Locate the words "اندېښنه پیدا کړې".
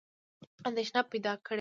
0.67-1.39